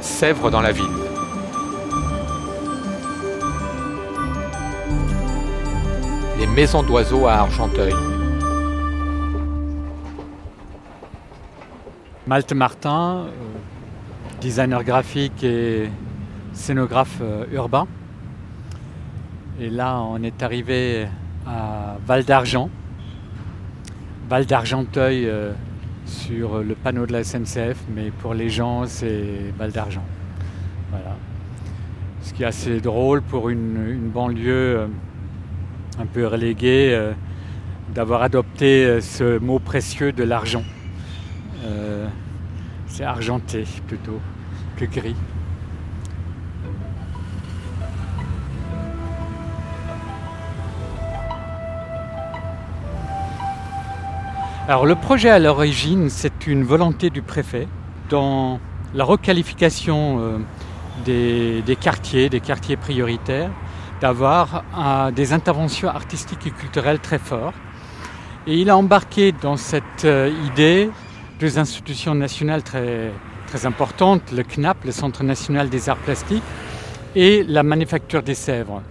[0.00, 0.86] Sèvres dans la ville.
[6.38, 7.94] Les maisons d'oiseaux à Argenteuil.
[12.26, 13.26] Malte Martin,
[14.40, 15.88] designer graphique et
[16.52, 17.86] scénographe euh, urbain.
[19.60, 21.08] Et là, on est arrivé
[21.46, 22.70] à Val d'Argent,
[24.28, 25.52] Val d'Argenteuil euh,
[26.08, 30.04] sur le panneau de la SNCF, mais pour les gens, c'est Val d'Argent.
[30.90, 31.16] Voilà.
[32.22, 34.88] Ce qui est assez drôle pour une, banlieue
[35.98, 37.12] un peu reléguée
[37.94, 40.64] d'avoir adopté ce mot précieux de l'argent.
[42.86, 44.20] C'est argenté plutôt
[44.76, 45.14] que gris.
[54.68, 57.66] Alors le projet à l'origine, c'est une volonté du préfet
[58.10, 58.60] dans
[58.92, 63.50] la requalification euh, des, quartiers, des quartiers prioritaires,
[64.02, 67.56] d'avoir euh, des interventions artistiques et culturelles très fortes.
[68.46, 70.90] Et il a embarqué dans cette euh, idée
[71.40, 73.10] deux institutions nationales très,
[73.46, 76.44] très importantes, le CNAP, le Centre national des arts plastiques,
[77.14, 78.82] et la Manufacture des Sèvres.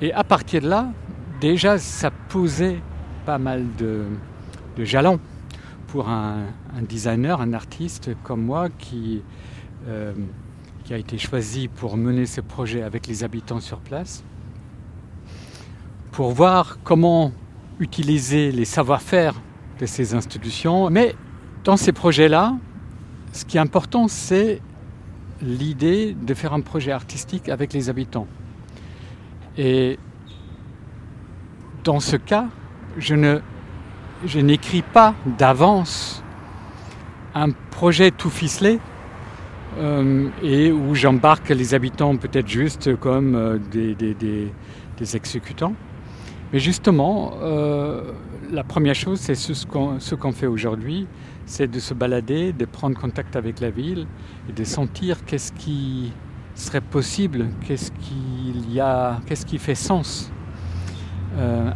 [0.00, 0.86] Et à partir de là,
[1.40, 2.78] déjà, ça posait
[3.26, 4.04] pas mal de,
[4.78, 5.20] jalons
[5.88, 6.46] pour un,
[6.88, 9.22] designer, un artiste comme moi qui,
[9.88, 10.14] euh,
[10.84, 14.24] qui a été choisi pour mener ce projet avec les habitants sur place,
[16.10, 17.32] pour voir comment
[17.78, 19.34] utiliser les savoir-faire
[19.80, 20.88] de ces institutions.
[20.90, 21.14] Mais
[21.64, 22.56] dans ces projets-là,
[23.32, 24.60] ce qui est important, c'est
[25.42, 28.26] l'idée de faire un projet artistique avec les habitants.
[29.58, 29.98] Et
[31.84, 32.46] dans ce cas,
[32.96, 33.40] je ne
[34.24, 36.22] je n'écris pas d'avance
[37.34, 38.78] un projet tout ficelé
[39.78, 44.52] euh, et où j'embarque les habitants peut-être juste comme euh, des,
[45.14, 45.74] exécutants.
[46.52, 48.12] Mais justement, euh,
[48.52, 51.08] la première chose, c'est ce qu'on fait aujourd'hui,
[51.46, 54.06] c'est de se balader, de prendre contact avec la ville
[54.48, 56.12] et de sentir qu'est-ce qui
[56.54, 60.30] serait possible, qu'est-ce qu'il y a, qu'est-ce qui fait sens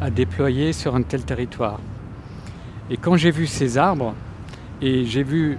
[0.01, 1.81] à déployer sur un tel territoire.
[2.91, 4.15] Et quand j'ai vu ces arbres,
[4.81, 5.59] et j'ai vu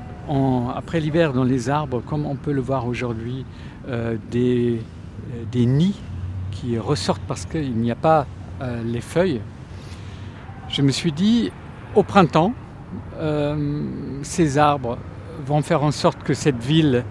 [0.75, 3.45] après l'hiver dans les arbres, comme on peut le voir aujourd'hui,
[3.88, 4.81] euh, des,
[5.51, 5.99] des nids
[6.51, 8.25] qui ressortent parce qu'il n'y a pas
[8.83, 9.41] les feuilles,
[10.69, 11.51] je me suis dit,
[11.95, 12.53] au printemps,
[13.17, 13.83] euh,
[14.21, 14.97] ces arbres
[15.45, 17.03] vont faire en sorte que cette ville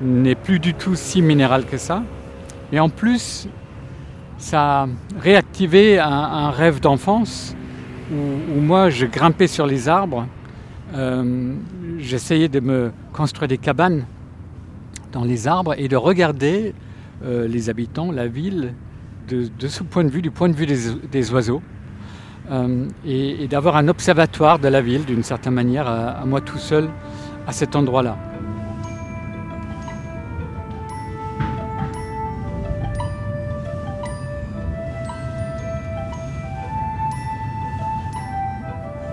[0.00, 2.02] n'est plus du tout si minérale que ça.
[2.72, 3.48] Et en plus,
[4.38, 4.88] ça a
[5.20, 7.54] réactivé un, rêve d'enfance
[8.12, 10.26] où, moi je grimpais sur les arbres,
[10.94, 11.54] euh,
[11.98, 14.06] j'essayais de me construire des cabanes
[15.12, 16.74] dans les arbres et de regarder
[17.24, 18.74] euh, les habitants, la ville,
[19.28, 21.60] de, ce point de vue, du point de vue des oiseaux.
[22.50, 26.88] Euh, et, d'avoir un observatoire de la ville d'une certaine manière à, moi tout seul
[27.46, 28.16] à cet endroit-là.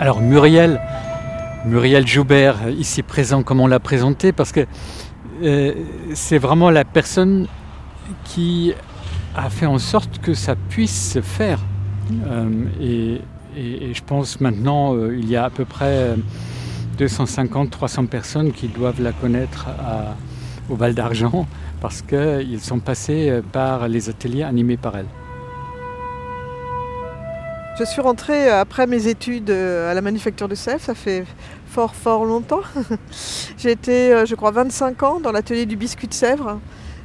[0.06, 0.80] Alors Muriel,
[1.64, 4.64] Muriel Joubert, ici présent comme on l'a présenté, parce que
[5.42, 5.74] euh,
[6.14, 7.48] c'est vraiment la personne
[8.22, 8.72] qui
[9.34, 11.58] a fait en sorte que ça puisse se faire.
[12.24, 13.20] Euh, et,
[13.92, 16.14] je pense maintenant, euh, il y a à peu près
[17.00, 19.66] 250-300 personnes qui doivent la connaître
[20.70, 21.48] au Val d'Argent
[21.80, 25.08] parce qu'ils sont passés par les ateliers animés par elle.
[27.78, 31.26] Je suis rentrée après mes études à la manufacture de Sèvres, ça fait
[31.66, 32.62] fort fort longtemps.
[33.58, 36.58] J'ai été, euh, je crois, 25 ans dans l'atelier du biscuit de Sèvres.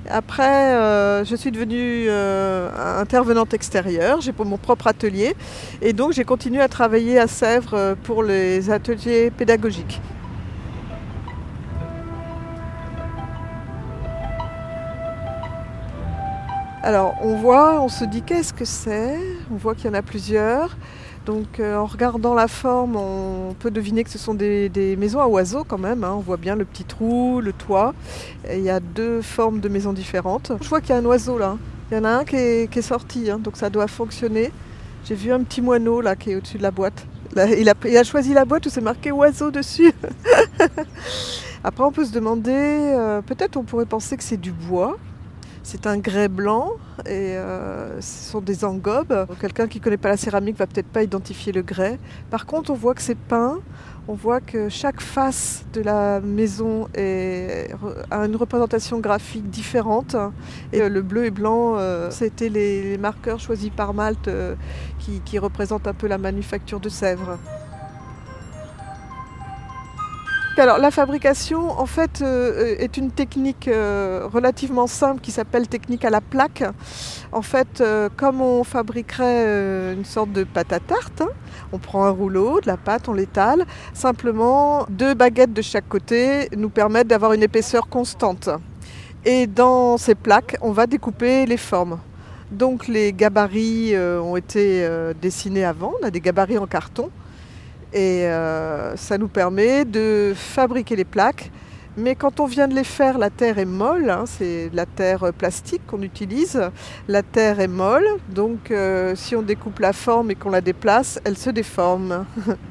[0.09, 5.35] Après, euh, je suis devenue euh, intervenante extérieure, j'ai mon propre atelier
[5.81, 10.01] et donc j'ai continué à travailler à Sèvres euh, pour les ateliers pédagogiques.
[16.83, 19.19] Alors on voit, on se dit qu'est-ce que c'est?
[19.51, 20.75] On voit qu'il y en a plusieurs.
[21.27, 25.27] Donc euh, en regardant la forme, on peut deviner que ce sont des, maisons à
[25.27, 26.03] oiseaux quand même.
[26.03, 26.13] Hein.
[26.15, 27.93] On voit bien le petit trou, le toit.
[28.51, 30.53] il y a deux formes de maisons différentes.
[30.59, 31.57] Je vois qu'il y a un oiseau là.
[31.91, 34.51] Il y en a un qui est, sorti, hein, donc ça doit fonctionner.
[35.05, 37.05] J'ai vu un petit moineau là qui est au-dessus de la boîte.
[37.35, 39.93] il, a, choisi la boîte où c'est marqué oiseau dessus.
[41.63, 44.97] Après on peut se demander, euh, peut-être on pourrait penser que c'est du bois.
[45.63, 46.71] C'est un grès blanc
[47.05, 49.27] et euh, ce sont des engobes.
[49.39, 51.99] Quelqu'un qui ne connaît pas la céramique va peut-être pas identifier le grès.
[52.29, 53.59] Par contre, on voit que c'est peint.
[54.07, 60.15] On voit que chaque face de la maison a une représentation graphique différente.
[60.73, 64.55] Et le bleu et blanc, euh, c'était les, marqueurs choisis par Malte euh,
[64.99, 67.37] qui, qui représentent un peu la manufacture de Sèvres.
[70.57, 76.03] Alors la fabrication en fait euh, est une technique euh, relativement simple qui s'appelle technique
[76.03, 76.63] à la plaque.
[77.31, 81.29] En fait, euh, comme on fabriquerait une sorte de pâte à tarte, hein,
[81.71, 83.65] on prend un rouleau, de la pâte, on l'étale.
[83.93, 88.49] Simplement, deux baguettes de chaque côté nous permettent d'avoir une épaisseur constante.
[89.23, 91.97] Et dans ces plaques, on va découper les formes.
[92.51, 94.85] Donc les gabarits ont été
[95.21, 97.09] dessinés avant, on a des gabarits en carton.
[97.93, 101.51] Et euh, ça nous permet de fabriquer les plaques.
[101.97, 105.33] Mais quand on vient de les faire, la terre est molle, hein, c'est la terre
[105.37, 106.61] plastique qu'on utilise.
[107.09, 111.19] La terre est molle, donc euh, si on découpe la forme et qu'on la déplace,
[111.25, 112.25] elle se déforme.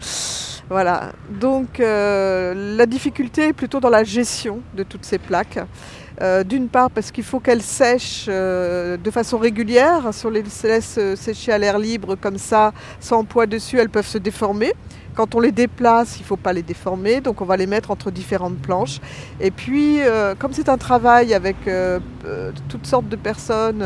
[0.71, 5.59] voilà, donc euh, la difficulté est plutôt dans la gestion de toutes ces plaques.
[6.47, 10.11] D'une part parce qu'il faut qu'elles sèchent de façon régulière.
[10.13, 14.07] Si on les laisse sécher à l'air libre comme ça, sans poids dessus, elles peuvent
[14.07, 14.75] se déformer.
[15.15, 17.91] Quand on les déplace, il ne faut pas les déformer, donc on va les mettre
[17.91, 19.01] entre différentes planches.
[19.41, 23.85] Et puis, euh, comme c'est un travail avec euh, euh, toutes sortes de personnes,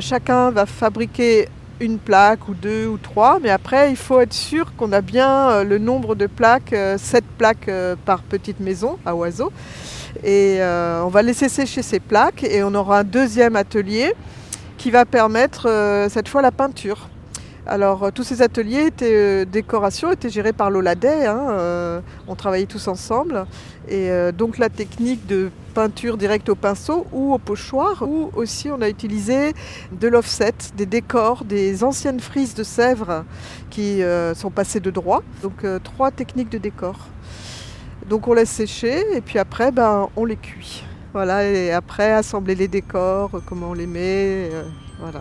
[0.00, 1.48] chacun va fabriquer
[1.80, 5.64] une plaque ou deux ou trois, mais après, il faut être sûr qu'on a bien
[5.64, 7.70] le nombre de plaques, sept plaques
[8.04, 9.52] par petite maison à oiseaux.
[10.22, 14.14] Et on va laisser sécher ces plaques et on aura un deuxième atelier
[14.78, 15.68] qui va permettre
[16.08, 17.08] cette fois la peinture.
[17.66, 22.00] Alors euh, tous ces ateliers étaient euh, décoration étaient gérés par Lola Day, hein, euh,
[22.28, 23.46] on travaillait tous ensemble
[23.88, 28.80] et donc la technique de peinture directe au pinceau ou au pochoir ou aussi on
[28.80, 29.52] a utilisé
[29.92, 33.24] de l'offset, des décors, des anciennes frises de Sèvres
[33.68, 34.00] qui
[34.34, 35.22] sont passées de droit.
[35.42, 36.96] Donc trois techniques de décor.
[38.08, 40.82] Donc on laisse sécher et puis après ben, on les cuit.
[41.12, 44.48] Voilà et après assembler les décors, comment on les met,
[44.98, 45.20] voilà.